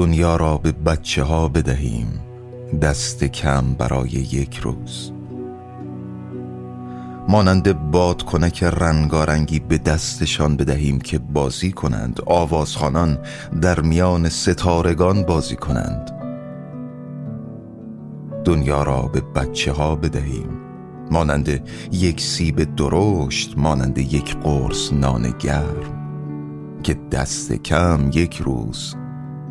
[0.00, 2.20] دنیا را به بچه ها بدهیم
[2.82, 5.12] دست کم برای یک روز.
[7.28, 7.76] مانند
[8.24, 12.20] کنک رنگارنگی به دستشان بدهیم که بازی کنند.
[12.26, 13.18] آوازخانان
[13.60, 16.10] در میان ستارگان بازی کنند.
[18.44, 20.48] دنیا را به بچه ها بدهیم.
[21.10, 26.00] مانند یک سیب درشت مانند یک قرص نان گرم.
[26.82, 28.96] که دست کم یک روز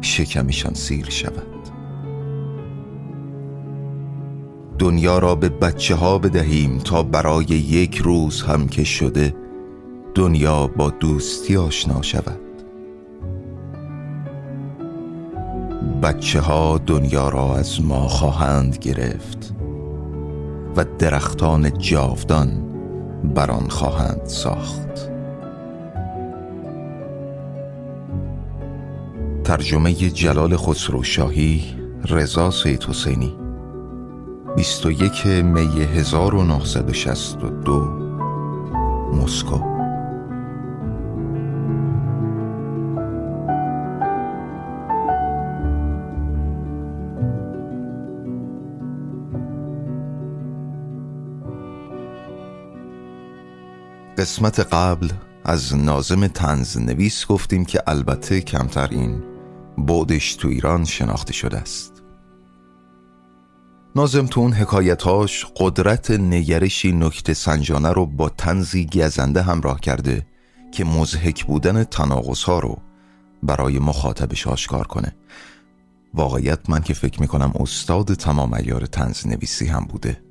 [0.02, 1.60] شکمشان سیر شود.
[4.80, 9.36] دنیا را به بچه ها بدهیم تا برای یک روز هم که شده
[10.16, 12.40] دنیا با دوستی آشنا شود.
[16.04, 19.56] بچه ها دنیا را از ما خواهند گرفت
[20.76, 22.64] و درختان جاودان
[23.36, 25.09] بر آن خواهند ساخت.
[29.50, 31.64] ترجمه جلال خسرو شاهی
[32.10, 33.36] رضا سید حسینی.
[34.56, 37.80] 21 می 1962
[39.14, 39.60] مسکو.
[54.18, 55.10] قسمت قبل
[55.46, 59.39] از نازم تنز نویس گفتیم که البته کمتر این
[59.86, 62.04] بودش تو ایران شناخته شده است.
[63.96, 70.26] نازم تو اون حکایتاش قدرت نگرشی نکته سنجانه رو با تنزی گزنده همراه کرده
[70.72, 72.78] که مزهک بودن تناقص ها رو
[73.44, 75.16] برای مخاطبش آشکار کنه.
[76.14, 80.22] واقعیت من که فکر می‌کنم استاد تمام ایار تنز نویسی هم بوده.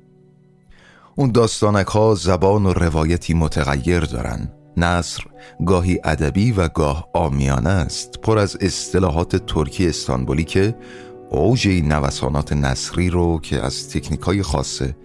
[1.15, 4.58] اون داستانک ها زبان و روایتی متغیر دارن.
[4.79, 5.23] نصر
[5.65, 8.19] گاهی ادبی و گاه آمیانه است.
[8.21, 10.75] پر از اصطلاحات ترکی استانبولی که
[11.29, 14.95] اوج نوسانات نصری رو که از تکنیک های خاصه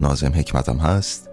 [0.00, 1.30] نازم حکمتم هست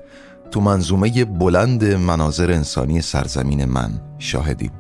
[0.52, 4.72] تو منظومه بلند مناظر انسانی سرزمین من شاهدیم.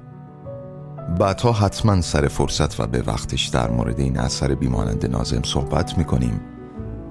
[1.19, 6.41] بعدها حتما سر فرصت و به وقتش در مورد این اثر بیمانند نازم صحبت می‌کنیم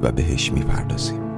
[0.03, 1.32] و بهش می‌پردازیم.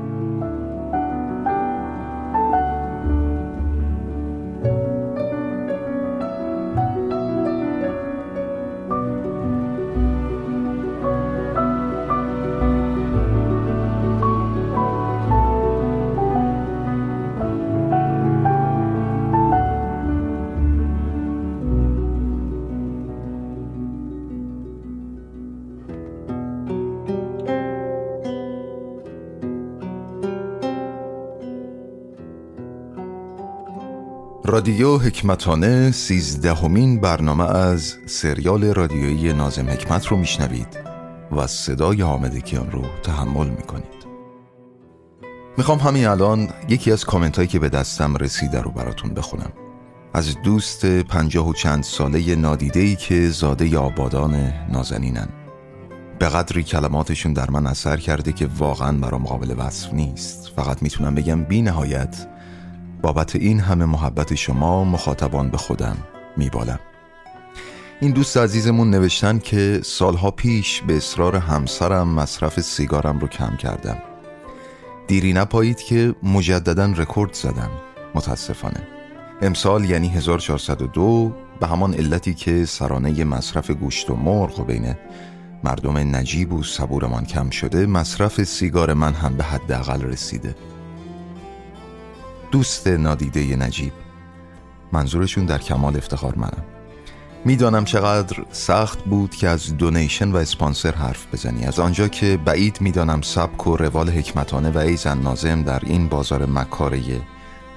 [34.54, 40.78] رادیو حکمتانه سیزدهمین برنامه از سریال رادیویی نازم حکمت رو میشنوید
[41.32, 44.06] و صدای حامد کیان رو تحمل می‌کنید.
[45.56, 49.52] می‌خوام همین الان یکی از کامنت هایی که به دستم رسیده رو براتون بخونم.
[50.12, 55.28] از دوست پنجاه و چند ساله نادیده ای که زاده آبادان نازنینن.
[56.18, 60.52] به قدری کلماتشون در من اثر کرده که واقعا برام قابل وصف نیست.
[60.56, 62.26] فقط می‌تونم بگم بی نهایت
[63.04, 65.96] بابت این همه محبت شما مخاطبان به خودم
[66.36, 66.78] میبالم.
[68.00, 73.98] این دوست عزیزمون نوشتن که سالها پیش به اصرار همسرم مصرف سیگارم رو کم کردم.
[75.06, 77.70] دیری نپایید که مجددا رکورد زدم
[78.14, 78.88] متاسفانه.
[79.42, 84.94] امسال یعنی 1402 به همان علتی که سرانه مصرف گوشت و مرغ و بین
[85.64, 90.54] مردم نجیب و صبورمان کم شده مصرف سیگار من هم به حداقل رسیده.
[92.54, 93.92] دوست نادیده نجیب.
[94.92, 96.64] منظورشون در کمال افتخار منم.
[97.44, 101.64] می‌دانم چقدر سخت بود که از دونیشن و اسپانسر حرف بزنی.
[101.64, 106.46] از آنجا که بعید می‌دانم سبک و روال حکمتانه و ایزن نازم در این بازار
[106.46, 107.00] مکاره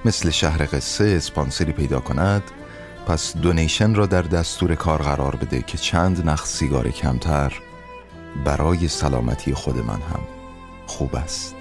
[0.04, 2.42] مثل شهر قصه اسپانسری پیدا کند
[3.06, 7.52] پس دونیشن را در دستور کار قرار بده که چند نخ سیگار کمتر
[8.44, 10.20] برای سلامتی خود من هم
[10.86, 11.57] خوب است.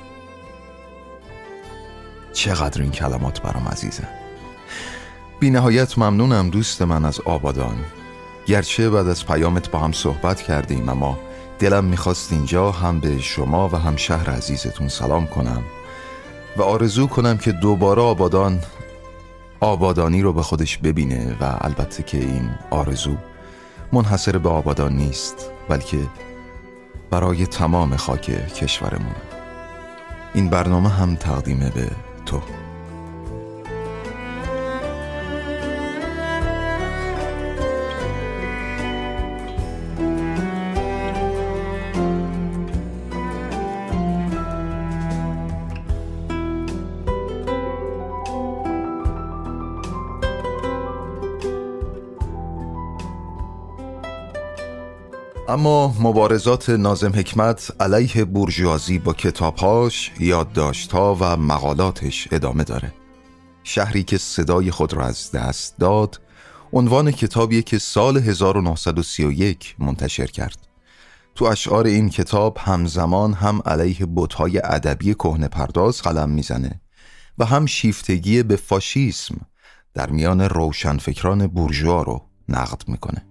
[2.37, 4.07] چقدر این کلمات برام عزیزه.
[5.39, 7.77] بی نهایت ممنونم دوست من از آبادان.
[8.45, 11.19] گرچه بعد از پیامت با هم صحبت کردیم اما
[11.59, 15.63] دلم می‌خواست اینجا هم به شما و هم شهر عزیزتون سلام کنم
[16.57, 18.59] و آرزو کنم که دوباره آبادان
[19.59, 23.17] آبادانی رو به خودش ببینه و البته که این آرزو
[23.93, 25.97] منحصر به آبادان نیست بلکه
[27.09, 29.15] برای تمام خاک کشورمون
[30.33, 31.91] این برنامه هم تقدیمه به
[32.27, 32.66] تو
[55.49, 62.93] اما مبارزات نازم حکمت علیه بورژوازی با کتابهاش، یادداشتها و مقالاتش ادامه داره.
[63.63, 66.21] شهری که صدای خود را از دست داد
[66.73, 70.67] عنوان کتابی که سال 1931 منتشر کرد.
[71.35, 76.81] تو اشعار این کتاب همزمان هم علیه بوتهای ادبی کهنه پرداز قلم می‌زنه
[77.37, 79.35] و هم شیفتگی به فاشیسم
[79.93, 83.26] در میان روشنفکران بورژوا رو نقد می‌کنه.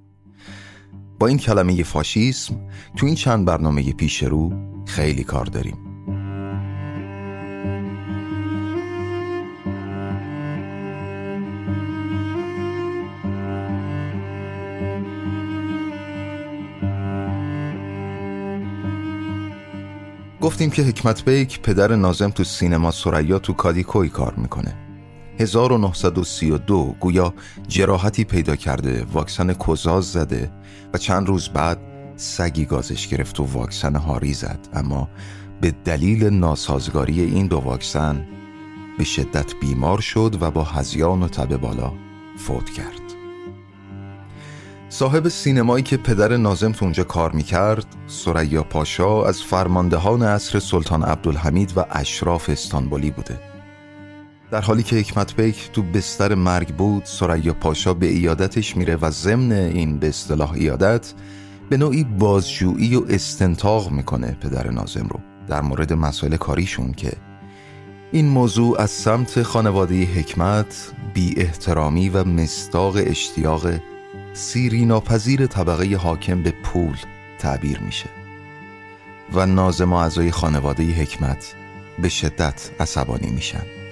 [1.18, 2.54] با این کلمه فاشیسم
[2.96, 4.52] تو این چند برنامه پیش رو
[4.86, 5.78] خیلی کار داریم.
[20.40, 24.76] گفتیم که حکمت بیک پدر نازم تو سینما سریا تو کادیکوی کار می‌کنه.
[25.38, 27.34] 1932 گویا
[27.68, 30.50] جراحتی پیدا کرده واکسن کزاز زده
[30.98, 31.78] چند روز بعد
[32.16, 34.68] سگی گازش گرفت و واکسن هاری زد.
[34.72, 35.08] اما
[35.60, 38.26] به دلیل ناسازگاری این دو واکسن
[38.98, 41.92] به شدت بیمار شد و با هزیان و تب بالا
[42.38, 43.06] فوت کرد.
[44.88, 51.02] صاحب سینمایی که پدر نازم تو اونجا کار می‌کرد سریا پاشا از فرماندهان عصر سلطان
[51.02, 53.55] عبدالحمید و اشراف استانبولی بوده.
[54.50, 59.10] در حالی که حکمت بیک تو بستر مرگ بود سریا پاشا به ایادتش میره و
[59.10, 61.12] ضمن این به اصطلاح ایادت
[61.70, 65.20] به نوعی بازجویی و استنتاق می‌کنه پدر نازم رو.
[65.48, 67.12] در مورد مسائل کاریشون که
[68.12, 73.66] این موضوع از سمت خانواده حکمت بی احترامی و مستاق اشتیاق
[74.34, 76.96] سیری ناپذیر طبقه حاکم به پول
[77.38, 78.08] تعبیر میشه
[79.32, 81.54] و نازم و اعضای خانواده حکمت
[81.98, 83.85] به شدت عصبانی میشن.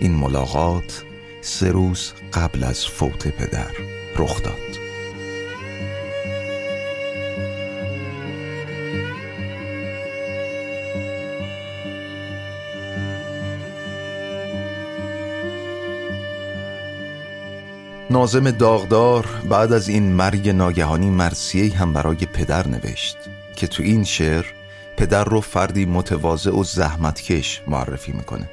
[0.00, 1.02] این ملاقات
[1.40, 3.70] سه روز قبل از فوت پدر
[4.16, 4.78] رخ داد.
[18.10, 23.16] نازم داغدار بعد از این مرگ ناگهانی مرسیه هم برای پدر نوشت
[23.56, 24.44] که تو این شعر
[24.96, 28.48] پدر رو فردی متواضع و زحمتکش معرفی می‌کنه.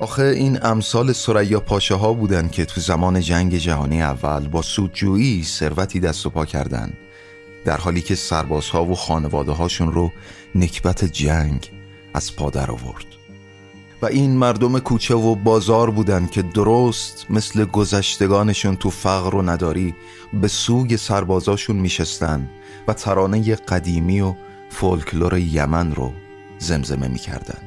[0.00, 5.44] آخه این امثال سریا پاشه ها بودن که تو زمان جنگ جهانی اول با سودجویی
[5.44, 6.92] ثروتی دست و پا کردن
[7.64, 10.12] در حالی که سربازها و خانواده هاشون رو
[10.54, 11.70] نکبت جنگ
[12.14, 13.06] از پا در آورد.
[14.02, 19.94] و این مردم کوچه و بازار بودن که درست مثل گذشتگانشون تو فقر و نداری
[20.32, 22.50] به سوگ سربازاشون میشستن
[22.88, 24.34] و ترانه قدیمی و
[24.70, 26.12] فولکلور یمن رو
[26.58, 27.58] زمزمه می‌کردن.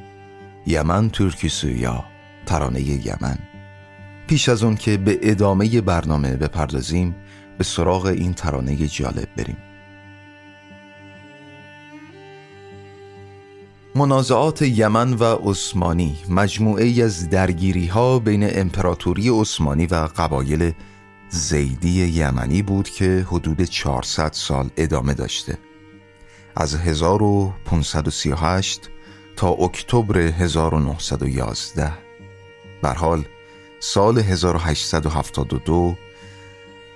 [0.66, 2.11] یمن ترکیسویا
[2.46, 3.38] ترانه یمن.
[4.26, 7.14] پیش از اون که به ادامه برنامه بپردازیم
[7.58, 9.56] به سراغ این ترانه جالب بریم.
[13.94, 20.72] منازعات یمن و عثمانی مجموعه از درگیری ها بین امپراتوری عثمانی و قبایل
[21.28, 25.58] زیدی یمنی بود که حدود 400 سال ادامه داشته.
[26.56, 28.90] از 1538
[29.36, 31.92] تا اکتبر 1911
[32.82, 33.24] بر حال
[33.80, 35.96] سال 1872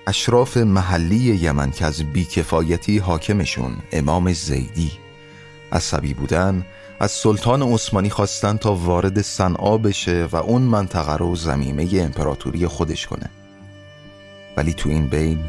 [0.07, 4.91] اشراف محلی یمن که از بیکفایتی حاکمشون امام زیدی
[5.71, 6.65] عصبی بودن
[6.99, 13.07] از سلطان عثمانی خواستن تا وارد صنعا بشه و اون منطقه رو زمیمه امپراتوری خودش
[13.07, 13.29] کنه.
[14.57, 15.39] ولی تو این بین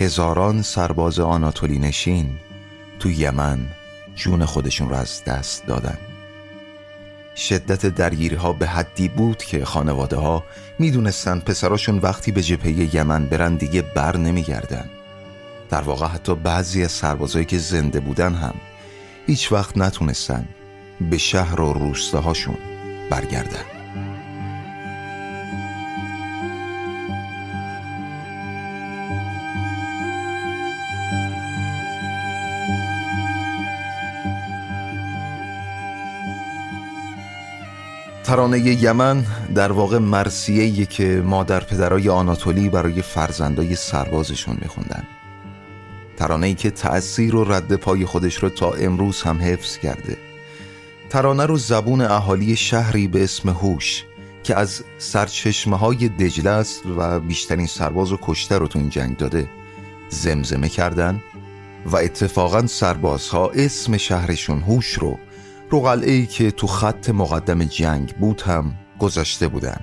[0.00, 2.30] هزاران سرباز آناتولی نشین
[2.98, 3.58] تو یمن
[4.14, 5.98] جون خودشون رو از دست دادن.
[7.36, 10.44] شدت درگیری ها به حدی بود که خانواده ها
[10.78, 14.90] می‌دونستن پسراشون وقتی به جبهه یمن برن دیگه بر نمیگردن.
[15.70, 18.54] در واقع حتی بعضی از سربازایی که زنده بودن هم
[19.26, 20.48] هیچ وقت نتونستن
[21.10, 22.58] به شهر و روستاهاشون
[23.10, 23.81] برگردن.
[38.32, 45.02] ترانه یمن در واقع مرسیه که مادر پدرای آناتولی برای فرزندای سربازشون میخوندن.
[46.16, 50.16] ترانه ای که تأثیر و رد پای خودش رو تا امروز هم حفظ کرده.
[51.10, 54.04] ترانه رو زبون اهالی شهری به اسم هوش
[54.42, 59.16] که از سرچشمه های دجله است و بیشترین سرباز و کشته رو تو این جنگ
[59.16, 59.48] داده
[60.08, 61.22] زمزمه کردن
[61.86, 65.18] و اتفاقا سربازها اسم شهرشون هوش رو
[65.80, 69.80] قلعه ای که تو خط مقدم جنگ بود هم گذاشته بودن.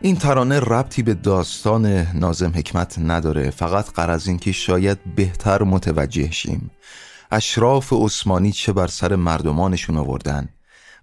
[0.00, 6.30] این ترانه ربطی به داستان نازم حکمت نداره فقط قرض این که شاید بهتر متوجه
[6.30, 6.70] شیم.
[7.30, 10.48] اشراف عثمانی چه بر سر مردمانشون آوردن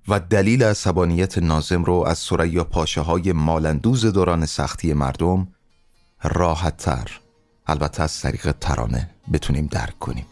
[0.07, 5.47] و دلیل عصبانیت نازم رو از سریا پاشه های مالندوز دوران سختی مردم
[6.23, 7.19] راحت تر
[7.67, 10.25] البته از طریق ترانه بتونیم درک کنیم.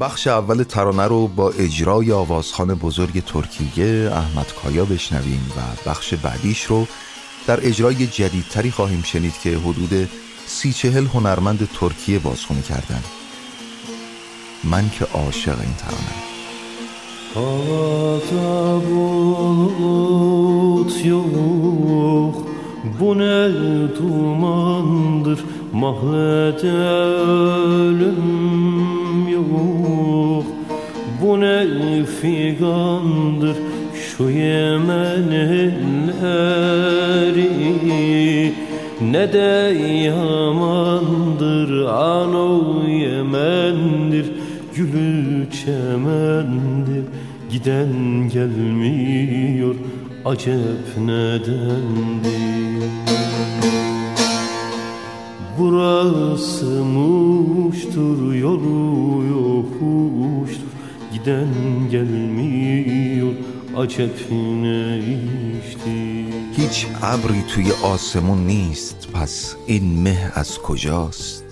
[0.00, 6.62] بخش اول ترانه رو با اجرای آوازخان بزرگ ترکیه احمد کایا بشنویم و بخش بعدیش
[6.62, 6.86] رو
[7.46, 10.08] در اجرای جدیدتری خواهیم شنید که حدود
[10.46, 13.02] سی چهل هنرمند ترکیه بازخونی کردن
[14.64, 16.14] من که عاشق این ترانه.
[17.34, 18.52] Havada
[18.86, 20.14] bulut
[21.04, 22.36] yok
[23.00, 23.38] Bu ne
[23.96, 26.70] dumandır Mahlede
[27.80, 30.44] ölüm yok.
[31.22, 31.66] Bu ne
[32.04, 33.56] figandır
[33.94, 35.70] Şu Yemen elleri?
[39.10, 44.32] Ne de yamandır Ano Yemen'dir
[44.74, 47.04] Gülü çemendir.
[47.50, 49.74] Giden gelmiyor
[50.24, 52.50] acep nedendir
[55.60, 60.70] Burası muştur yolu yokuştur.
[61.12, 61.48] Giden
[61.90, 63.32] gelmiyor
[63.76, 64.30] acep
[64.62, 71.44] ne iştir هیچ ابری توی آسمون نیست پس این مه از کجاست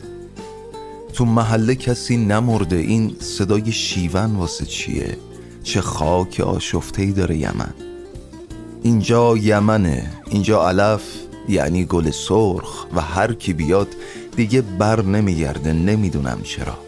[1.12, 5.16] تو محله کسی نمرده این صدای شیون واسه چیه
[5.62, 7.74] چه خاک آشفته ای داره یمن
[8.82, 11.02] اینجا یمنه اینجا علف
[11.48, 13.88] یعنی گل سرخ و هر کی بیاد
[14.36, 16.78] دیگه بر نمیگرده نمی‌دونم چرا.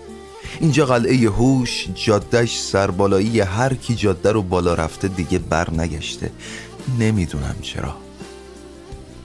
[0.60, 6.30] اینجا قلعه هوش جادش سربالایی هر کی جاده رو بالا رفته دیگه بر نگشته.
[6.98, 7.94] نمی‌دونم چرا.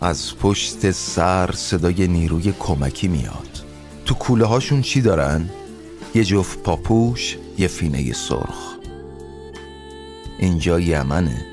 [0.01, 3.63] از پشت سر صدای نیروی کمکی میاد.
[4.05, 5.49] تو کوله هاشون چی دارن؟
[6.15, 8.75] یه جفت پاپوش یه فینه سرخ.
[10.39, 11.45] اینجا یمنه.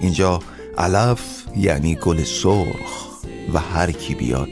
[0.00, 0.40] اینجا
[0.78, 3.08] علف یعنی گل سرخ
[3.54, 4.48] و هر کی بیاد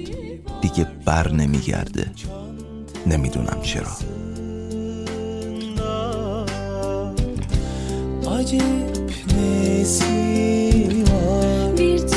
[0.60, 2.10] دیگه بر نمیگرده.
[3.06, 3.96] نمی‌دونم چرا.
[8.26, 8.42] var
[11.76, 12.15] Bir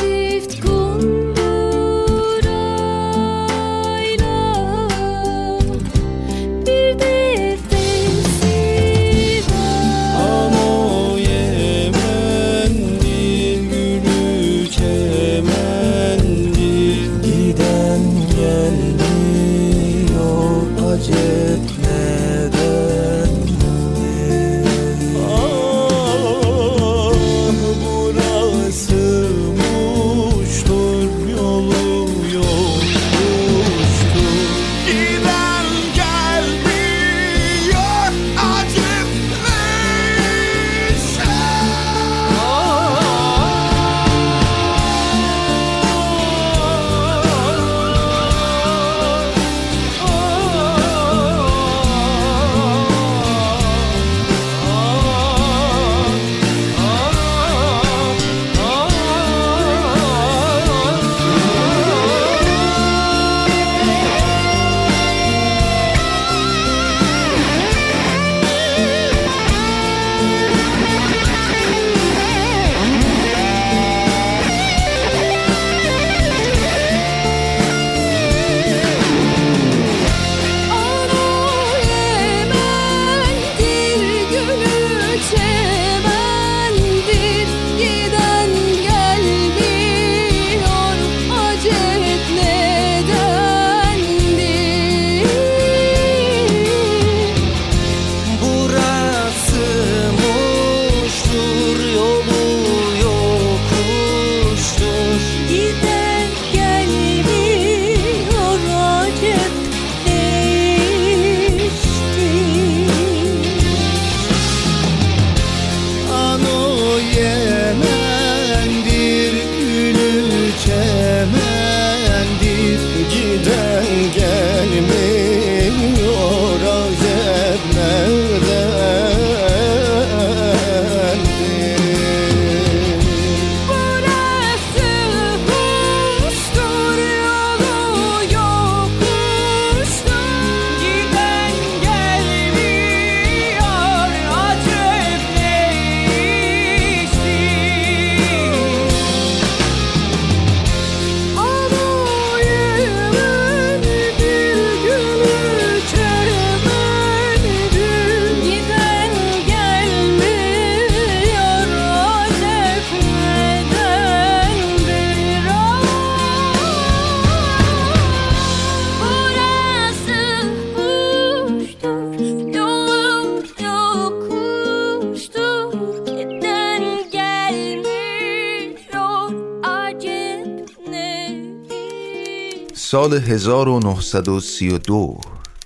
[183.00, 185.22] سال 1932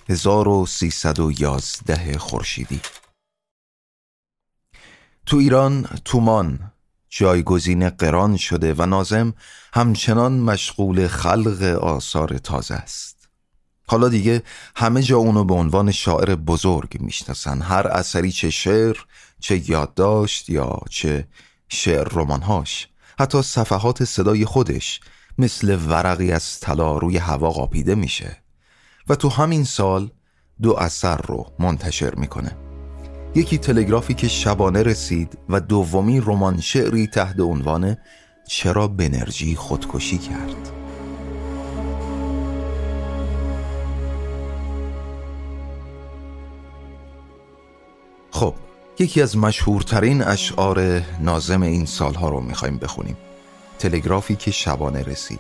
[0.10, 2.80] 1311 خورشیدی.
[5.26, 6.72] تو ایران تومان
[7.10, 9.34] جایگزین قران شده و نازم
[9.74, 13.30] همچنان مشغول خلق آثار تازه است.
[13.88, 14.44] حالا دیگه
[14.76, 17.62] همه جا اونو به عنوان شاعر بزرگ می‌شناسن.
[17.62, 18.98] هر اثری چه شعر
[19.40, 21.28] چه یادداشت یا چه
[21.70, 22.88] شعر رمانهاش
[23.20, 25.00] حتی صفحات صدای خودش
[25.38, 28.38] مثل ورقی از طلا روی هوا قاپیده میشه
[29.10, 30.10] و تو همین سال
[30.62, 32.58] دو اثر رو منتشر می‌کنه.
[33.36, 37.98] یکی تلگرافی که شبانه رسید و دومی رمان شعری تحت عنوان
[38.48, 40.70] چرا بنرژی خودکشی کرد.
[48.32, 48.54] خب
[49.00, 53.18] یکی از مشهورترین اشعار نازم این سالها رو می‌خوایم بخونیم.
[53.84, 55.40] تلگرافی که شبانه رسید.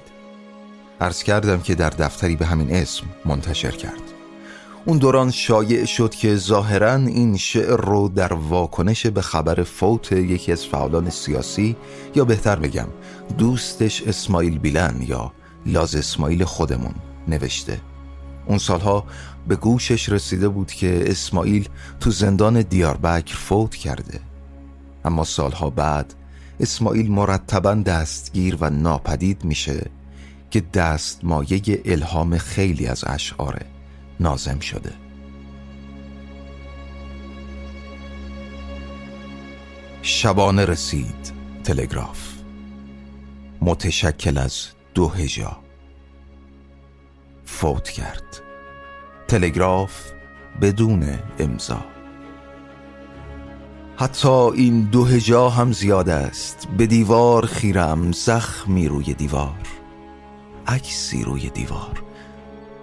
[1.01, 4.01] عرض کردم که در دفتری به همین اسم منتشر کرد.
[4.85, 10.51] اون دوران شایع شد که ظاهرا این شعر رو در واکنش به خبر فوت یکی
[10.51, 11.75] از فعالان سیاسی
[12.15, 12.87] یا بهتر بگم
[13.37, 15.33] دوستش اسماعیل بیلن یا
[15.65, 16.93] لاز اسماعیل خودمون
[17.27, 17.81] نوشته.
[18.45, 19.05] اون سالها
[19.47, 24.19] به گوشش رسیده بود که اسماعیل تو زندان دیاربکر فوت کرده.
[25.05, 26.13] اما سالها بعد
[26.63, 29.85] اسماعیل مرتبا دستگیر و ناپدید میشه
[30.51, 33.61] که دست مایه الهام خیلی از اشعار
[34.19, 34.93] نازم شده.
[40.01, 42.33] شبانه رسید تلگراف.
[43.61, 45.57] متشکل از دو هجا.
[47.45, 48.41] فوت کرد.
[49.27, 50.11] تلگراف
[50.61, 51.92] بدون امضا.
[53.97, 56.67] حتی این دو هجا هم زیاد است.
[56.77, 59.59] به دیوار خیرم زخمی روی دیوار.
[60.67, 62.03] عکسی روی دیوار.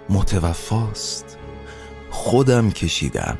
[0.08, 1.38] متوفاست
[2.10, 3.38] خودم کشیدم.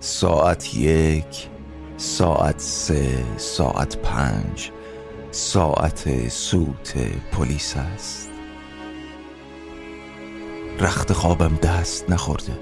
[0.00, 1.48] ساعت یک
[1.96, 4.70] ساعت سه ساعت پنج
[5.30, 6.94] ساعت سوت
[7.32, 8.28] پلیس است.
[10.80, 12.58] رخت خوابم دست نخورده.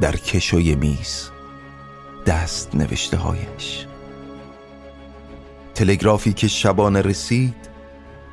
[0.00, 1.33] در کشوی میز.
[2.26, 3.86] دست نوشته هایش
[5.74, 7.54] تلگرافی که شبانه رسید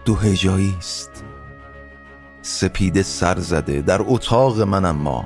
[0.06, 1.24] دو هجایی است.
[2.42, 5.26] سپید سر زده در اتاق من اما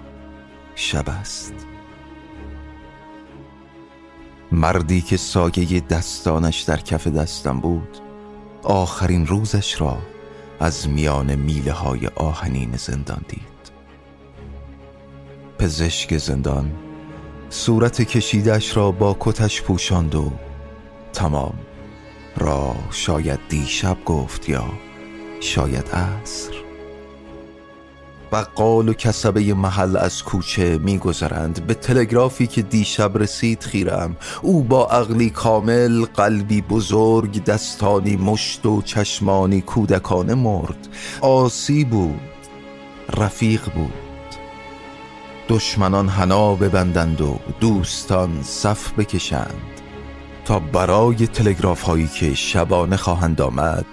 [0.75, 1.53] شب است.
[4.51, 7.97] مردی که سایه دستانش در کف دستم بود
[8.63, 9.97] آخرین روزش را
[10.59, 13.55] از میان میله های آهنین زندان دید.
[15.59, 16.71] پزشک زندان
[17.49, 20.31] صورت کشیدش را با کتش پوشاند و
[21.13, 21.53] تمام
[22.37, 24.65] را شاید دیشب گفت یا
[25.39, 26.51] شاید عصر.
[28.31, 31.67] بقال و کسبه محل از کوچه میگذرند.
[31.67, 34.17] به تلگرافی که دیشب رسید خیرم.
[34.41, 40.87] او با عقلی کامل قلبی بزرگ دستانی مشت و چشمانی کودکانه مرد.
[41.21, 42.19] آسی بود
[43.17, 44.04] رفیق بود.
[45.49, 49.81] دشمنان حنا ببندند و دوستان صف بکشند
[50.45, 53.85] تا برای تلگراف هایی که شبانه خواهند آمد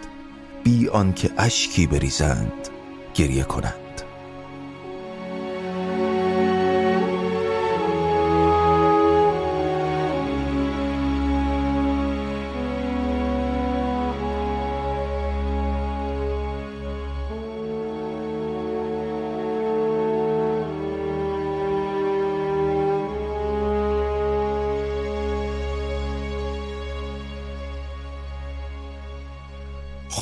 [0.65, 2.69] بی آنکه اشکی بریزند
[3.15, 3.82] گریه کنند.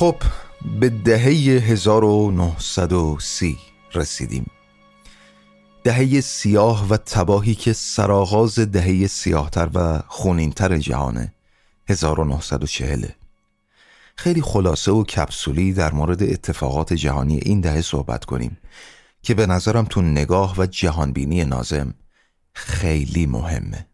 [0.01, 0.15] خب
[0.79, 3.57] به دهه 1930
[3.93, 4.45] رسیدیم.
[5.83, 11.33] دهه سیاه و تباهی که سرآغاز دهه سیاهتر و خونینتر جهانه
[11.89, 13.05] 1940
[14.15, 18.57] خیلی خلاصه و کپسولی در مورد اتفاقات جهانی این دهه صحبت کنیم
[19.23, 21.93] که به نظرم تو نگاه و جهانبینی نازم
[22.53, 23.87] خیلی مهمه.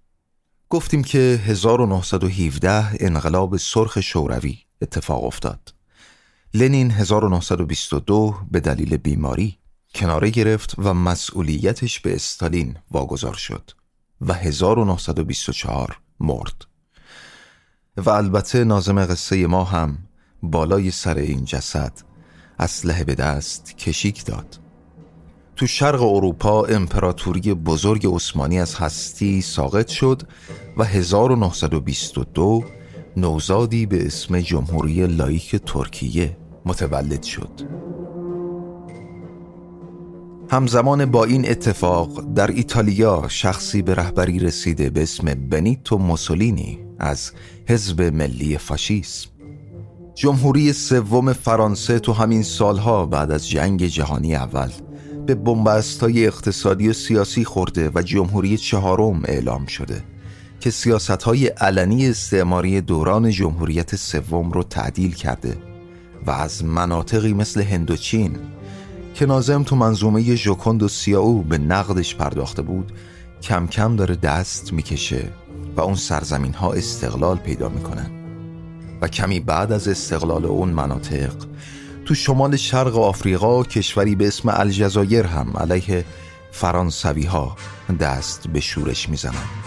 [0.69, 5.76] گفتیم که 1917 انقلاب سرخ شوروی اتفاق افتاد.
[6.53, 9.57] لنین 1922 به دلیل بیماری
[9.95, 13.71] کناره گرفت و مسئولیتش به استالین واگذار شد
[14.21, 16.65] و 1924 مرد.
[17.97, 19.97] و البته نازم قصه ما هم
[20.43, 21.93] بالای سر این جسد
[22.59, 24.59] اسلحه به دست کشیک داد.
[25.55, 30.21] تو شرق اروپا امپراتوری بزرگ عثمانی از هستی ساقط شد
[30.77, 32.63] و 1922
[33.17, 37.49] نوزادی به اسم جمهوری لایک ترکیه متولد شد.
[40.49, 47.31] همزمان با این اتفاق در ایتالیا شخصی به رهبری رسیده به اسم بنیتو موسولینی از
[47.67, 49.29] حزب ملی فاشیسم.
[50.15, 54.69] جمهوری سوم فرانسه تو همین سالها بعد از جنگ جهانی اول
[55.25, 60.16] به بنبستهای اقتصادی و سیاسی خورده و جمهوری چهارم اعلام شده.
[60.59, 65.57] که سیاست های علنی استعماری دوران جمهوریت سوم رو تعدیل کرده
[66.25, 68.37] و از مناطقی مثل هندوچین
[69.13, 72.91] که نازم تو منظومه ژوکند و سیاو به نقدش پرداخته بود
[73.41, 75.29] کم کم داره دست می‌کشه
[75.75, 78.11] و اون سرزمین ها استقلال پیدا می‌کنن.
[79.01, 81.33] و کمی بعد از استقلال اون مناطق
[82.05, 86.05] تو شمال شرق آفریقا کشوری به اسم الجزایر هم علیه
[86.51, 87.55] فرانسوی ها
[87.99, 89.66] دست به شورش می‌زنن.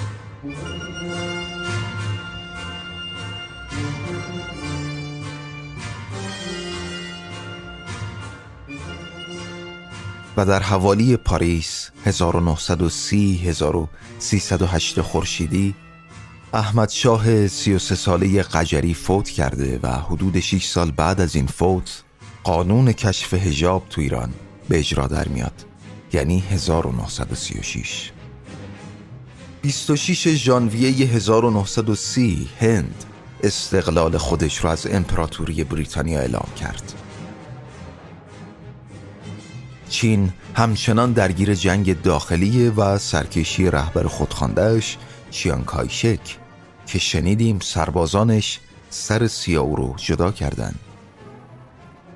[10.41, 15.75] و در حوالی پاریس 1930 1308 خورشیدی
[16.55, 22.03] احمد شاه 33 ساله قجری فوت کرده و حدود 6 سال بعد از این فوت
[22.45, 24.33] قانون کشف هجاب تو ایران
[24.69, 25.65] به اجرا در میاد
[26.13, 28.11] یعنی 1936
[29.63, 33.05] 26 ژانویه 1930 هند
[33.43, 36.93] استقلال خودش رو از امپراتوری بریتانیا اعلام کرد.
[39.91, 44.97] چین همچنان درگیر جنگ داخلی و سرکشی رهبر خودخواندهش
[45.31, 46.39] چیان کایشک
[46.87, 50.79] که شنیدیم سربازانش سر سیاو رو جدا کردند.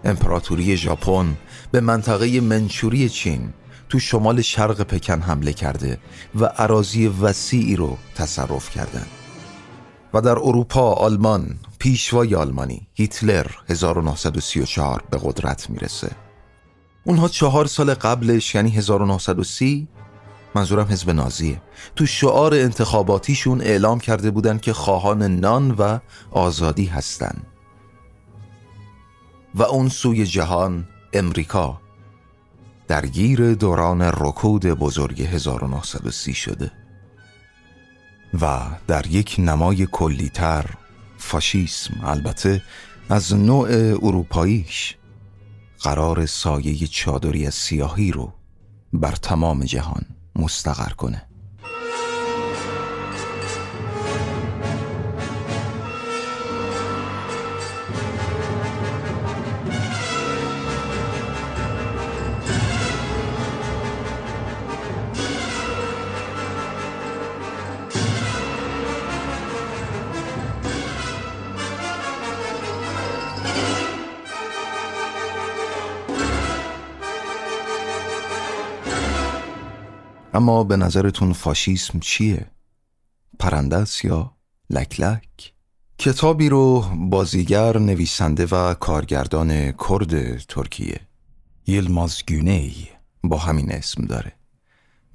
[0.04, 1.36] امپراتوری ژاپن
[1.72, 3.52] به منطقه منچوری چین
[3.88, 5.98] تو شمال شرق پکن حمله کرده
[6.40, 9.10] و عراضی وسیعی رو تصرف کردند.
[10.14, 16.10] و در اروپا آلمان پیشوای آلمانی هیتلر 1934 به قدرت می‌رسه
[17.04, 19.88] اونها چهار سال قبلش یعنی 1930
[20.54, 21.62] منظورم حزب نازیه
[21.96, 25.98] تو شعار انتخاباتیشون اعلام کرده بودن که خواهان نان و
[26.30, 27.42] آزادی هستن.
[29.54, 31.80] و اون سوی جهان امریکا.
[32.88, 36.72] درگیر دوران رکود بزرگ 1930 شده.
[38.40, 40.64] و در یک نمای کلیتر
[41.18, 42.62] فاشیسم البته
[43.10, 43.68] از نوع
[44.02, 44.96] اروپاییش.
[45.84, 48.32] قرار سایه چادری سیاهی رو
[48.92, 50.02] بر تمام جهان
[50.36, 51.28] مستقر کنه.
[80.34, 82.46] اما به نظرتون فاشیسم چیه؟
[83.38, 84.36] پرنده یا
[84.70, 85.52] لکلک؟
[85.98, 91.00] کتابی رو بازیگر نویسنده و کارگردان کرد ترکیه
[91.66, 92.88] یلماز گونی
[93.24, 94.32] با همین اسم داره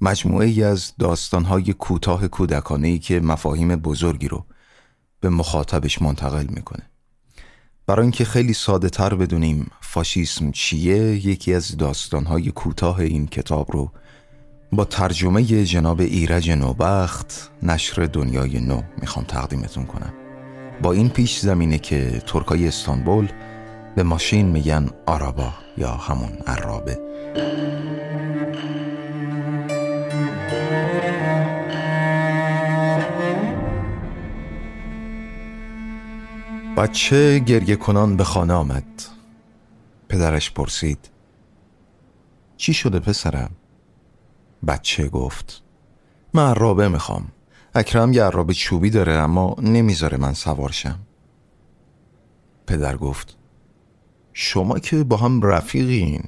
[0.00, 4.46] مجموعه ای از داستانهای کوتاه کودکانه که مفاهیم بزرگی رو
[5.20, 6.90] به مخاطبش منتقل می‌کنه
[7.86, 13.92] برای اینکه خیلی ساده تر بدونیم فاشیسم چیه یکی از داستانهای کوتاه این کتاب رو
[14.72, 20.12] با ترجمه جناب ایرج نوبخت نشر دنیای نو می‌خوام تقدیمتون کنم.
[20.82, 23.28] با این پیش زمینه که ترکای استانبول
[23.96, 26.98] به ماشین میگن آرابا یا همون عرابه.
[36.76, 39.02] بچه گریه کنان به خانه آمد.
[40.08, 41.10] پدرش پرسید
[42.56, 43.50] چی شده پسرم؟
[44.66, 45.62] بچه گفت
[46.34, 47.28] من عرابه می‌خوام
[47.74, 50.98] اکرم یه عرابه چوبی داره اما نمی‌ذاره من سوارشم
[52.66, 53.36] پدر گفت
[54.32, 56.24] شما که با هم رفیقین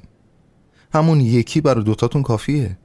[0.93, 2.77] همون یکی برای دوتاتون کافیه.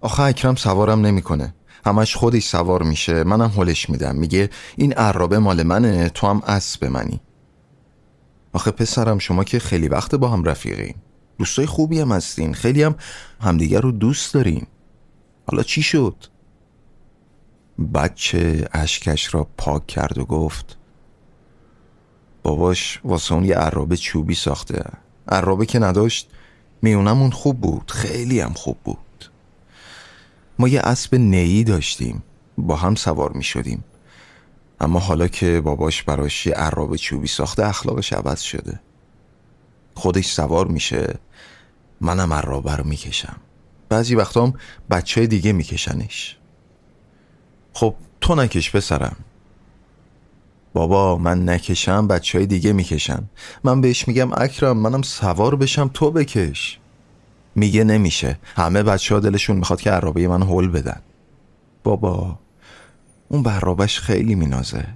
[0.00, 1.54] آخه اکرم سوارم نمی‌کنه.
[1.86, 3.24] همش خودش سوار میشه.
[3.24, 4.16] منم هلش میدم.
[4.16, 7.20] میگه این عرابه مال منه تو هم اسب منی.
[8.52, 10.94] آخه پسرم شما که خیلی وقت با هم رفیقین.
[11.42, 12.54] دوستای خوبی هم هستین.
[12.54, 12.94] خیلی هم
[13.40, 14.66] همدیگر رو دوست دارین
[15.46, 16.16] حالا چی شد؟
[17.94, 20.76] بچه اشکش را پاک کرد و گفت
[22.42, 24.84] باباش واسه اون یه عرابه چوبی ساخته.
[25.28, 26.30] عرابه که نداشت
[26.82, 27.90] میونمون خوب بود.
[27.90, 29.30] خیلی هم خوب بود.
[30.58, 32.22] ما یه اسب نیی داشتیم.
[32.58, 33.84] با هم سوار می شدیم
[34.80, 38.80] اما حالا که باباش براش یه عرابه چوبی ساخته اخلاقش عوض شده.
[39.94, 41.14] خودش سوار میشه.
[42.02, 43.36] منم عرابه رو می‌کشم.
[43.88, 44.54] بعضی وقتام
[44.90, 46.36] بچه های دیگه میکشنش.
[47.72, 49.16] خب تو نکش پسرم.
[50.72, 53.22] بابا من نکشم بچه های دیگه می‌کشن.
[53.64, 56.78] من بهش میگم اکرم منم سوار بشم تو بکش.
[57.54, 58.38] میگه نمیشه.
[58.56, 61.02] همه بچه ها دلشون می‌خواد که عرابه من هول بدن.
[61.84, 62.38] بابا
[63.28, 64.86] اون برابش خیلی مینازه.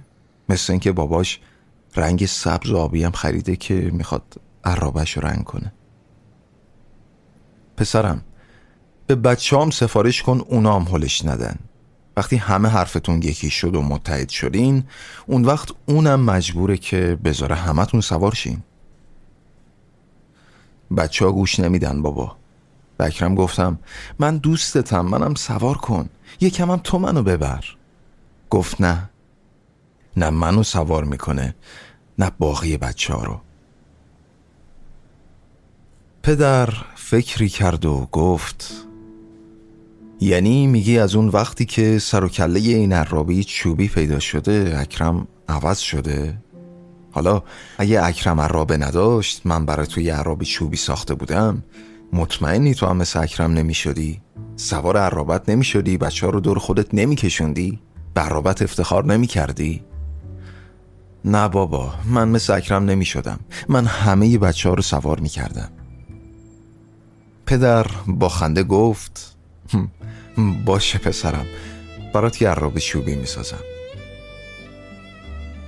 [0.49, 1.39] مثل اینکه باباش
[1.95, 5.73] رنگ سبز و آبی هم خریده که می‌خواد عرابش رو رنگ کنه.
[7.77, 8.21] پسرم
[9.07, 11.55] به بچه هم سفارش کن اونا هم هلش ندن.
[12.17, 14.83] وقتی همه حرفتون یکی شد و متحد شدین
[15.27, 18.63] اون وقت اونم مجبوره که بذاره همتون سوار شین.
[20.97, 22.35] بچه ها گوش نمیدن بابا.
[22.97, 23.79] به اکرم گفتم
[24.19, 26.09] من دوستتم منم سوار کن.
[26.41, 27.65] یکم هم تو منو ببر.
[28.49, 29.09] گفت نه.
[30.17, 31.55] نه منو سوار می‌کنه
[32.19, 33.41] نه باقی بچه ها رو.
[36.23, 36.69] پدر
[37.09, 38.73] فکری کرد و گفت
[40.19, 45.27] یعنی میگی از اون وقتی که سر و کله این عرابه چوبی پیدا شده اکرم
[45.49, 46.37] عوض شده؟
[47.11, 47.43] حالا
[47.77, 51.63] اگه اکرم عرابه نداشت من برای توی عرابه چوبی ساخته بودم
[52.13, 54.21] مطمئنی تو هم مثل اکرم نمی شدی؟
[54.55, 57.79] سوار عرابت نمی شدی؟ بچه رو دور خودت نمی کشوندی؟
[58.13, 59.83] به عرابت افتخار نمی کردی؟
[61.25, 63.39] نه بابا من مثل اکرم نمی شدم
[63.69, 65.76] من همه بچه ها رو سوار می کردم
[67.47, 69.35] پدر با خنده گفت
[70.65, 71.45] باشه پسرم
[72.13, 73.59] برات یه عرابه چوبی می سازم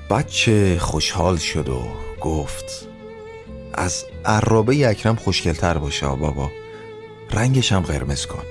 [0.09, 1.81] بچه خوشحال شد و
[2.21, 2.87] گفت
[3.73, 6.51] از عرابه اکرم خوشگلتر باشه بابا
[7.31, 8.43] رنگش هم قرمز کن.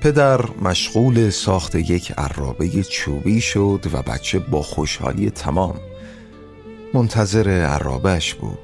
[0.00, 5.80] پدر مشغول ساخت یک عرابه چوبی شد و بچه با خوشحالی تمام.
[6.94, 8.58] منتظر عرابهش بود.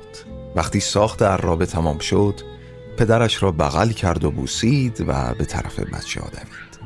[0.56, 2.55] وقتی ساخت عرابه تمام شد
[2.96, 6.76] پدرش را بغل کرد و بوسید و به طرف بچه دوید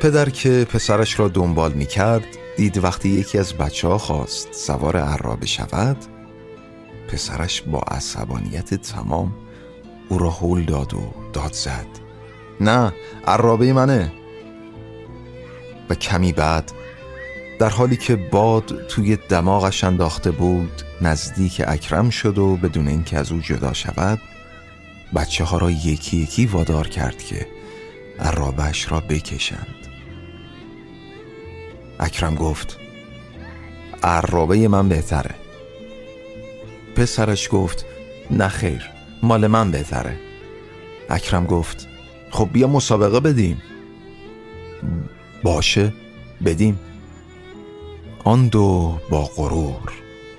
[0.00, 2.24] پدر که پسرش را دنبال می کرد
[2.56, 5.96] دید وقتی یکی از بچه ها خواست سوار عرابه شود
[7.08, 9.34] پسرش با عصبانیت تمام
[10.08, 11.00] او را هول داد و
[11.32, 11.86] داد زد.
[12.60, 12.92] نه
[13.26, 14.12] عرابه منه.
[15.90, 16.72] و کمی بعد
[17.62, 23.32] در حالی که باد توی دماغش انداخته بود نزدیک اکرم شد و بدون اینکه از
[23.32, 24.18] او جدا شود
[25.14, 27.46] بچه ها را یکی یکی وادار کرد که
[28.18, 29.76] عرابش را بکشند.
[32.00, 32.78] اکرم گفت
[34.02, 35.34] عرابه من بهتره.
[36.96, 37.86] پسرش گفت
[38.30, 38.90] نه خیر
[39.22, 40.16] مال من بهتره.
[41.10, 41.88] اکرم گفت
[42.30, 43.62] خب بیا مسابقه بدیم.
[45.42, 45.92] باشه
[46.44, 46.78] بدیم.
[48.24, 49.92] آن دو با غرور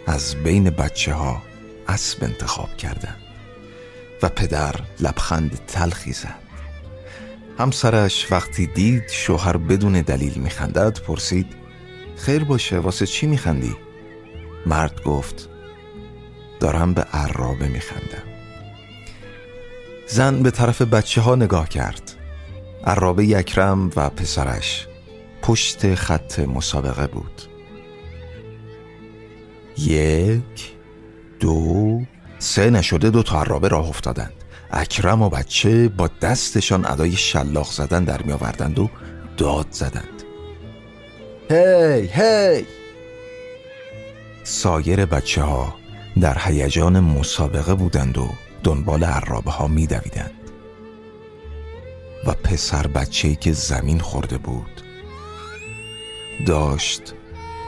[0.07, 1.41] از بین بچه ها
[1.87, 3.21] اسب انتخاب کردند
[4.21, 6.39] و پدر لبخند تلخی زد.
[7.59, 11.47] همسرش وقتی دید شوهر بدون دلیل میخندد پرسید
[12.17, 13.75] خیر باشه واسه چی میخندی؟
[14.65, 15.49] مرد گفت
[16.59, 18.23] دارم به عرابه میخندم.
[20.07, 22.11] زن به طرف بچه ها نگاه کرد.
[22.83, 24.87] عرابه یکرم و پسرش
[25.41, 27.52] پشت خط مسابقه بود.
[29.77, 30.73] یک
[31.39, 32.01] دو
[32.39, 34.33] سه نشده دو تا عرابه راه افتادند.
[34.71, 38.89] اکرم و بچه با دستشان ادای شلاق زدن در می آوردند و
[39.37, 40.23] داد زدند.
[41.49, 42.65] هی هی!
[44.43, 45.75] سایر بچه ها
[46.21, 48.29] در هیجان مسابقه بودند و
[48.63, 50.31] دنبال عرابه ها می دویدند.
[52.27, 54.81] و پسر بچه که زمین خورده بود
[56.45, 57.13] داشت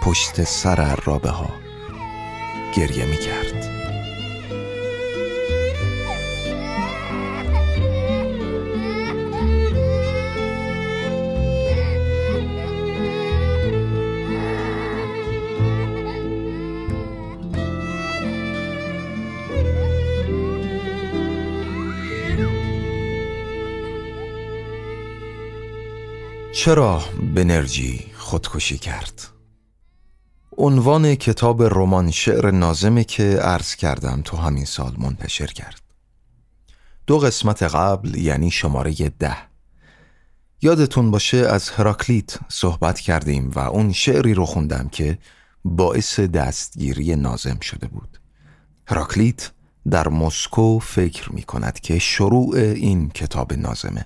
[0.02, 1.65] پشت سر عرابه ها
[2.76, 3.76] گریه می کرد
[26.54, 27.04] چرا
[27.36, 29.35] بنرژی خودکشی کرد؟
[30.58, 35.82] عنوان کتاب رمان شعر نازمه که عرض کردم تو همین سال منتشر کرد.
[37.08, 39.38] دو قسمت قبل یعنی شماره ده.
[40.62, 45.18] یادتون باشه از هراکلیت صحبت کردیم و اون شعری رو خوندم که
[45.66, 48.20] باعث دستگیری نازم شده بود.
[48.88, 49.52] هراکلیت
[49.90, 54.06] در مسکو فکر می کند که شروع این کتاب نازمه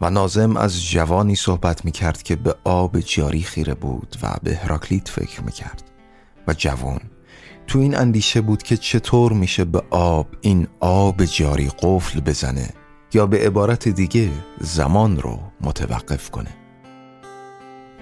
[0.00, 4.56] و نازم از جوانی صحبت می کرد که به آب جاری خیره بود و به
[4.56, 5.82] هراکلیت فکر می کرد
[6.48, 7.00] و جوان
[7.66, 12.68] تو این اندیشه بود که چطور میشه به آب این آب جاری قفل بزنه
[13.14, 16.50] یا به عبارت دیگه زمان رو متوقف کنه.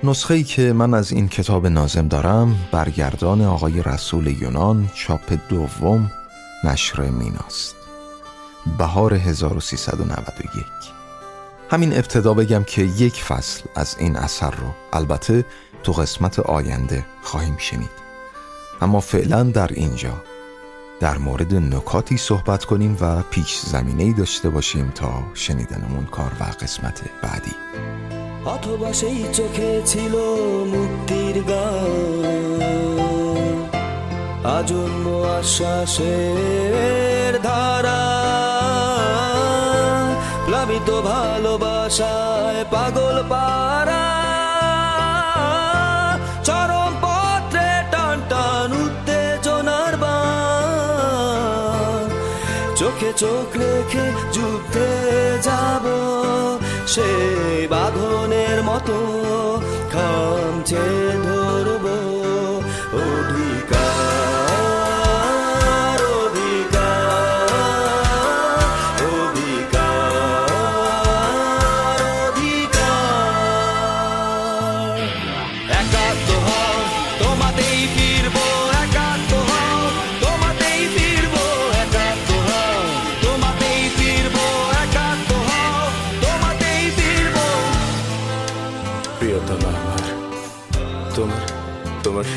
[0.04, 6.10] نسخه ای که من از این کتاب نازم دارم برگردان آقای رسول یونان چاپ دوم
[6.64, 7.76] نشر میناست.
[8.78, 10.99] بهار 1391
[11.69, 15.45] همین ابتدا بگم که یک فصل از این اثر رو البته
[15.83, 18.05] تو قسمت آینده خواهیم شنید
[18.81, 20.23] اما فعلا در اینجا
[20.99, 27.01] در مورد نکاتی صحبت کنیم و پیش زمینه داشته باشیم تا شنیدنمون کار و قسمت
[27.23, 27.55] بعدی
[28.45, 30.13] অথবা সেই চোখে ছিল
[30.73, 32.35] মুক্তির গান
[34.57, 35.05] আজন্ম
[35.37, 38.08] আশ্বাসের ধারা প্লাবিত
[41.08, 44.06] ভালোবাসায় পাগল পারা
[46.46, 49.94] চরম পত্রে টান টান উত্তেজনার
[52.80, 54.90] চোখে চোখ রেখে যুদ্ধে
[55.46, 55.84] যাব
[56.86, 57.08] সে
[57.72, 58.96] বাঁধনের মতো
[59.92, 60.84] খামছে
[61.26, 61.86] ধরব।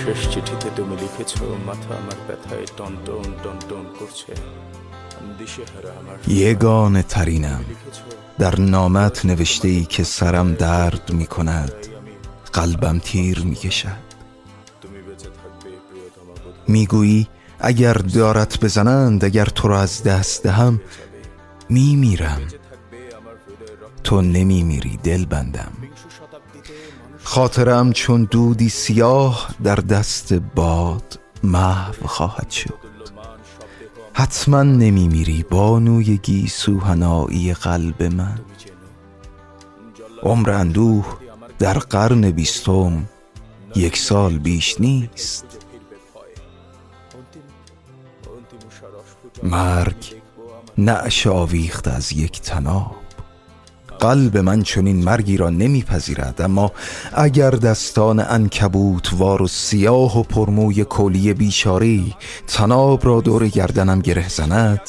[0.02, 1.32] শেষ চিঠিতে তুমি লিখেছ
[1.68, 4.32] মাথা আমার ব্যথায় টন টন টন টন করছে
[5.38, 7.96] দিশেহারা আমার یگانه ترینم লিখেছ
[8.38, 11.72] در نامت نوشته ای که سرم درد می کند
[12.52, 14.04] قلبم تیر می کشد
[14.82, 17.28] তুমি বেঁচে থাকবে প্রিয়তমা বোধ میگویی
[17.60, 20.80] اگر دارت بزنند اگر تو را از دست دهم
[21.70, 25.81] می میرم থাকবে আমার হৃদয়ের রক্ত تو نمی میری دل بندم বিংশ শতাব্দীতে মানুষ
[27.33, 32.79] خاطرم چون دودی سیاه در دست باد محو خواهد شد.
[34.13, 38.39] حتما نمی میری بانوی گیسو هنایی قلب من.
[40.23, 41.05] عمر اندوه
[41.59, 43.05] در قرن بیستم
[43.75, 45.45] یک سال بیش نیست.
[49.43, 50.15] مرگ
[50.77, 53.02] نعش آویخت از یک تناب.
[54.03, 56.71] قلب من چنین مرگی را نمیپذیرد اما
[57.13, 62.15] اگر دستان انکبوت وار و سیاه و پرموی کلی بیچاری
[62.47, 64.79] تناب را دور گردنم گره زند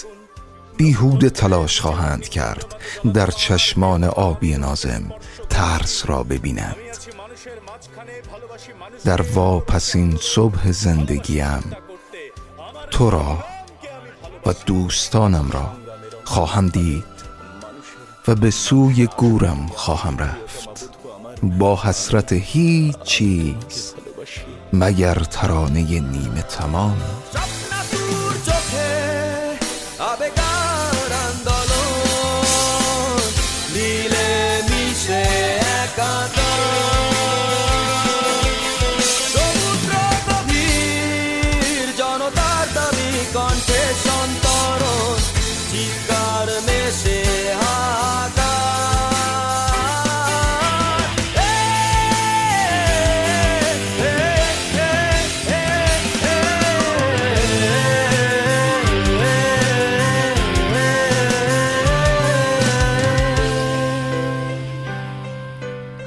[0.77, 2.75] بیهود تلاش خواهند کرد
[3.15, 5.13] در چشمان آبی نازم
[5.51, 6.77] ترس را ببینند
[9.05, 11.77] در واپسین صبح زندگیم
[12.91, 13.45] تو را
[14.47, 15.73] و دوستانم را
[16.25, 17.14] خواهم دید.
[18.29, 20.91] و به سوی گورم خواهم رفت.
[21.43, 23.95] با حسرت هیچ چیز
[24.73, 26.97] مگر ترانه نیمه تمام.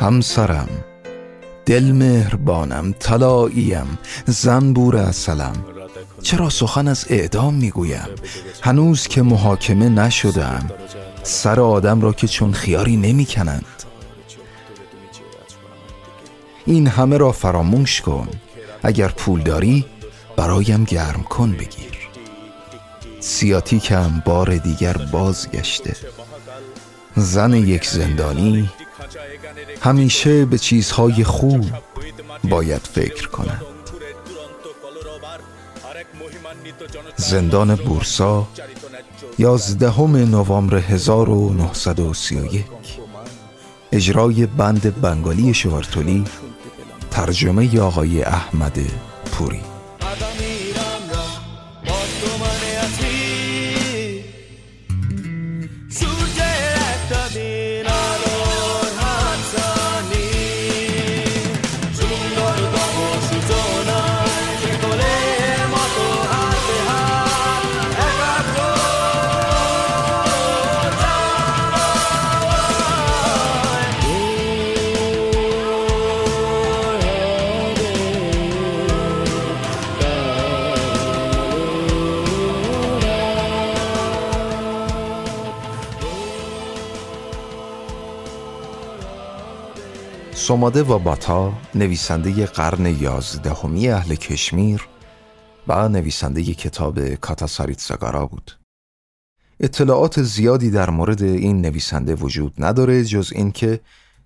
[0.08, 0.70] همسرم.
[1.66, 5.66] دل مهربانم طلاییم زنبور اصلم
[6.22, 8.08] چرا سخن از اعدام می‌گویم؟
[8.62, 10.72] هنوز که محاکمه نشدم
[11.24, 13.84] سر آدم را که چون خیاری نمی‌کنند.
[16.66, 18.28] این همه را فراموش کن
[18.84, 19.86] اگر پول داری
[20.36, 21.98] برایم گرم کن بگیر.
[23.20, 25.96] سیاتیکم بار دیگر بازگشته.
[27.16, 28.70] زن یک زندانی
[29.88, 31.66] همیشه به چیزهای خوب
[32.44, 33.62] باید فکر کند
[37.16, 38.48] زندان بورسا
[39.38, 42.66] یازدهم نوامبر 1931
[43.92, 46.24] اجرای بند بنگالی شوارتولی
[47.12, 48.78] ترجمه آقای احمد
[49.32, 49.62] پوری.
[90.38, 94.88] سوماده و باتا نویسنده قرن یازدهمی اهل کشمیر
[95.68, 98.52] و نویسنده کتاب کاتاساریت زگارا بود.
[99.60, 103.80] اطلاعات زیادی در مورد این نویسنده وجود نداره جز اینکه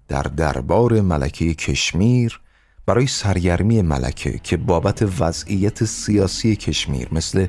[0.08, 2.42] در دربار ملکه کشمیر
[2.86, 7.48] برای سرگرمی ملکه که بابت وضعیت سیاسی کشمیر مثل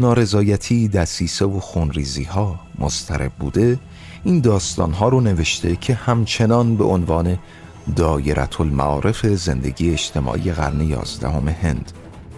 [0.00, 3.78] نارضایتی، دسیسه و خونریزی ها مسترب بوده
[4.24, 7.38] این داستان ها رو نوشته که همچنان به عنوان
[7.96, 11.92] دایرت المعارف زندگی اجتماعی قرن یازدهم هند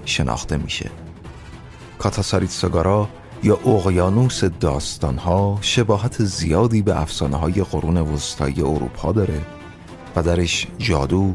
[0.04, 0.90] شناخته میشه.
[1.98, 3.08] کاتاساریت سگارا
[3.42, 9.40] یا اقیانوس داستان ها شباهت زیادی به افسانه های قرون وسطایی اروپا داره.
[10.16, 11.34] و درش جادو،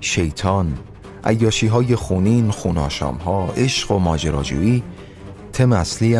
[0.00, 0.78] شیطان،
[1.24, 4.82] عیاشی های خونین، خوناشام ها، عشق و ماجراجویی
[5.52, 6.16] تم اصلی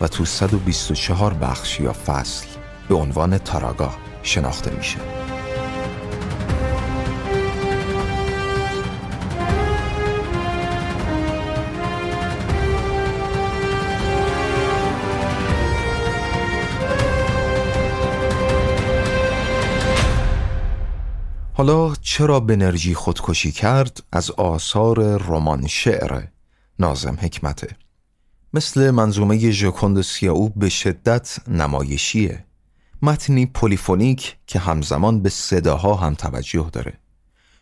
[0.00, 2.46] و تو 124 بخش یا فصل
[2.88, 3.90] به عنوان تاراگا
[4.22, 4.98] شناخته میشه.
[21.56, 26.22] حالا چرا بنرژی خودکشی کرد از آثار رمان شعر
[26.78, 27.76] ناظم حکمته؟
[28.54, 32.44] مثل منظومه ژوکوند و سیائو به شدت نمایشیه.
[33.02, 36.92] متنی polyphonic که همزمان به صداها هم توجه داره.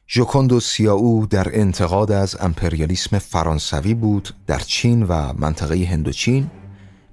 [0.08, 6.50] ژوکوند و سیائو در انتقاد از امپریالیسم فرانسوی بود در چین و منطقه هندوچین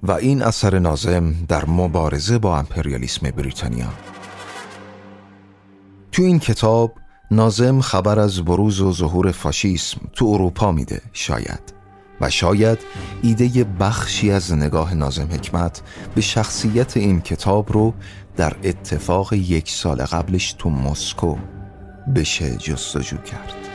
[0.03, 4.18] و این اثر ناظم در مبارزه با امپریالیسم بریتانیا.
[6.11, 6.93] تو این کتاب
[7.31, 11.73] نازم خبر از بروز و ظهور فاشیسم تو اروپا میده شاید.
[12.21, 12.79] و شاید
[13.21, 15.81] ایده بخشی از نگاه نازم حکمت
[16.15, 17.93] به شخصیت این کتاب رو
[18.35, 21.35] در اتفاق یک سال قبلش تو مسکو
[22.15, 23.68] بشه جستجو کرد.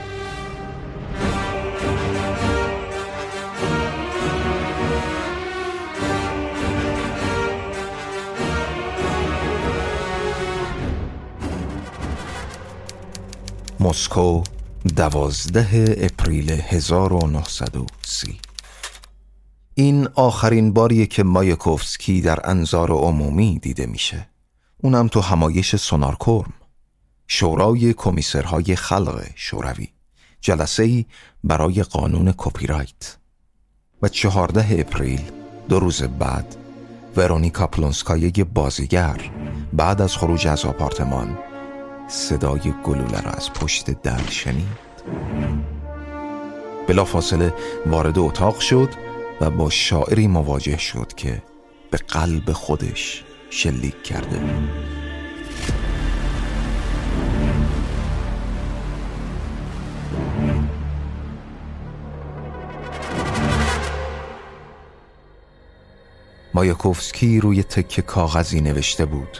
[13.85, 14.43] مسکو
[14.97, 18.41] دوازده اپریل 1930
[19.75, 24.29] این آخرین باریه که مایکوفسکی در انظار عمومی دیده میشه.
[24.83, 26.53] اونم تو همایش سونارکوم
[27.27, 29.89] شورای کمیسرهای خلق شوروی.
[30.41, 31.05] جلسه ای
[31.45, 33.17] برای قانون کپی رایت
[34.03, 35.21] و چهارده اپریل
[35.69, 36.57] دو روز بعد
[37.17, 39.31] ورونیکا پلونسکایا بازیگر
[39.73, 41.39] بعد از خروج از آپارتمان
[42.09, 44.85] صدای گلوله را از پشت در شنید.
[46.89, 47.55] بلافاصله
[47.87, 48.89] وارد اتاق شد
[49.41, 51.43] و با شاعری مواجه شد که
[51.91, 54.41] به قلب خودش شلیک کرده
[66.55, 69.39] مایاکوفسکی روی تکه کاغذی نوشته بود.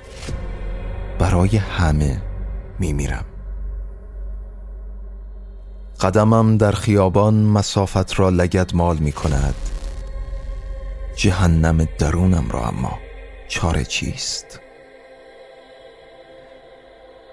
[1.19, 2.34] برای همه
[2.79, 3.25] میمیرم.
[6.01, 9.55] قدمم در خیابان مسافت را لگد مال می کند
[11.17, 12.99] جهنم درونم را اما
[13.49, 14.61] چاره چیست؟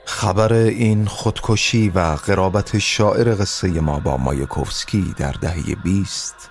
[0.06, 6.50] خبر این خودکشی و قرابت شاعر قصه ما با مایکوفسکی در دهه بیست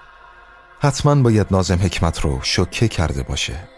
[0.81, 3.69] حتما باید نازم حکمت رو شکه کرده باشه.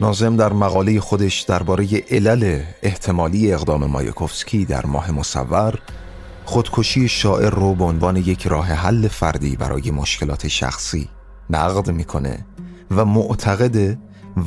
[0.00, 5.78] نازم در مقاله خودش درباره علل احتمالی اقدام مایکوفسکی در ماه مصور
[6.44, 11.08] خودکشی شاعر رو به عنوان یک راه حل فردی برای مشکلات شخصی
[11.50, 12.46] نقد می‌کنه
[12.90, 13.98] و معتقد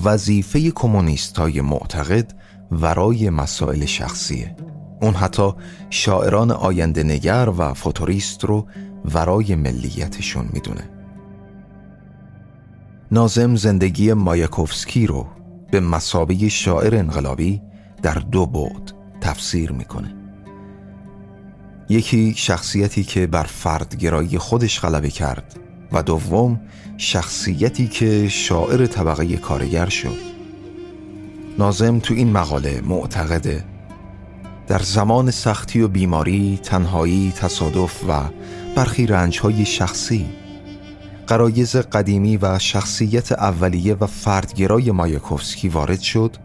[0.03, 2.33] وظیفه کمونیست های معتقد
[2.71, 4.55] ورای مسائل شخصیه.
[5.01, 5.53] اون حتی
[5.89, 8.67] شاعران آینده نگر و فوتوریست رو
[9.05, 10.89] ورای ملیتشون می‌دونه.
[13.11, 15.27] نازم زندگی مایاکوفسکی رو
[15.71, 17.61] به مسابه شاعر انقلابی
[18.01, 18.91] در دو بعد
[19.21, 20.15] تفسیر می‌کنه.
[21.89, 25.59] یکی شخصیتی که بر فردگرایی خودش غلبه کرد
[25.91, 26.61] و دوم
[26.97, 30.17] شخصیتی که شاعر طبقه کارگر شد.
[31.59, 33.65] نازم تو این مقاله معتقده
[34.67, 38.23] در زمان سختی و بیماری، تنهایی، تصادف و
[38.75, 40.25] برخی رنجهای شخصی
[41.29, 46.35] قرایز قدیمی و شخصیت اولیه و فردگرای مایکوفسکی وارد شد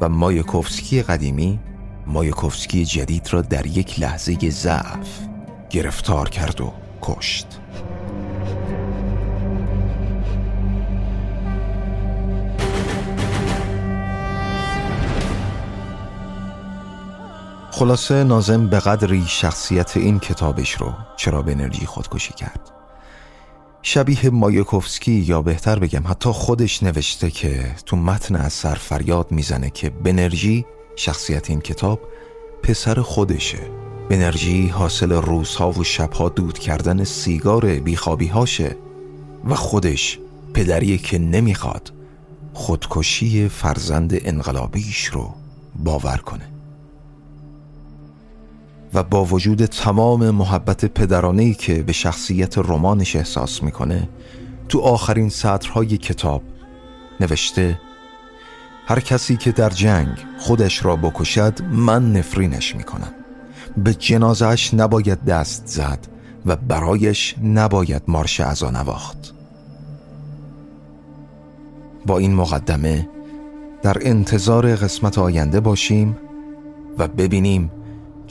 [0.00, 1.60] و مایکوفسکی قدیمی
[2.06, 5.20] مایکوفسکی جدید را در یک لحظه ضعف
[5.70, 6.72] گرفتار کرد و
[7.02, 7.46] کشت.
[17.70, 22.71] خلاصه نازم به قدری شخصیت این کتابش رو چرا به انرژی خودکشی کرد؟
[23.84, 29.90] شبیه مایکوفسکی یا بهتر بگم حتی خودش نوشته که تو متن اثر فریاد می‌زنه که
[29.90, 30.64] بنرژی
[30.96, 32.00] شخصیت این کتاب
[32.62, 33.58] پسر خودشه.
[34.10, 38.76] بنرژی حاصل روزها و شبها دود کردن سیگار بیخوابی هاشه
[39.44, 40.18] و خودش
[40.54, 41.92] پدری که نمی‌خواد
[42.52, 45.34] خودکشی فرزند انقلابیش رو
[45.76, 46.51] باور کنه.
[48.94, 54.08] و با وجود تمام محبت پدرانه‌ای که به شخصیت رمانش احساس می‌کنه
[54.68, 56.42] تو آخرین سطرهای کتاب
[57.20, 57.80] نوشته
[58.86, 63.12] هر کسی که در جنگ خودش را بکشد من نفرینش می‌کنم.
[63.76, 65.98] به جنازش نباید دست زد
[66.46, 69.34] و برایش نباید مارش ازا نواخت.
[72.06, 73.08] با این مقدمه
[73.82, 76.18] در انتظار قسمت آینده باشیم
[76.98, 77.70] و ببینیم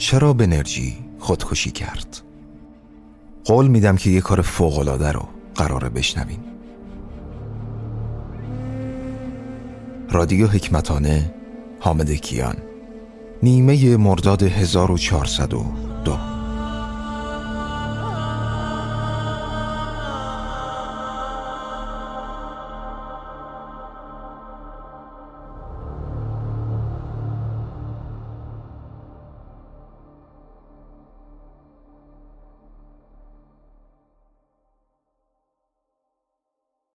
[0.02, 2.20] چرا بنرژی خودکشی کرد؟
[3.44, 6.44] قول میدم که یه کار فوقالعاده رو قراره بشنویم
[10.10, 11.34] رادیو حکمتانه
[11.80, 12.56] حامد کیان.
[13.42, 16.16] نیمه مرداد 1402